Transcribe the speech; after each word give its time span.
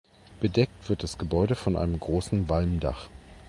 Bedeckt 0.39 0.89
wird 0.89 1.03
das 1.03 1.19
Gebäude 1.19 1.53
von 1.53 1.77
einem 1.77 1.99
großen 1.99 2.49
Walmdach. 2.49 3.07